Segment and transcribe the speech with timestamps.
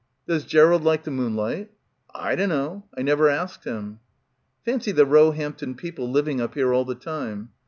[0.25, 1.69] "Does Gerald like the moonlight?"
[2.15, 2.85] "I dunno.
[2.97, 3.99] I never asked him."
[4.65, 7.49] "Fancy the Roehampton people living up here all the time."